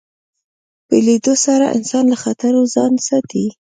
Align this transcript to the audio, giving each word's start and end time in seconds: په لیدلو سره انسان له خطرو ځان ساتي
په 0.87 0.95
لیدلو 1.05 1.33
سره 1.45 1.65
انسان 1.77 2.03
له 2.11 2.17
خطرو 2.23 2.61
ځان 2.75 2.93
ساتي 3.07 3.45